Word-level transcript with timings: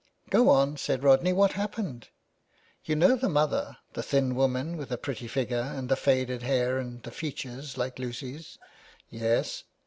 "Go 0.31 0.49
on," 0.49 0.77
said 0.77 1.03
Rodney," 1.03 1.31
what 1.31 1.51
happened?"" 1.51 2.07
You 2.85 2.95
know 2.95 3.15
the 3.15 3.29
mother, 3.29 3.77
the 3.93 4.01
thin 4.01 4.33
woman 4.33 4.75
with 4.75 4.91
a 4.91 4.97
pretty 4.97 5.27
figure 5.27 5.61
and 5.61 5.89
the 5.89 5.95
faded 5.95 6.41
hair 6.41 6.79
and 6.79 7.03
the 7.03 7.11
features 7.11 7.77
like 7.77 7.99
Lucy's?" 7.99 8.57
"Yes." 9.11 9.63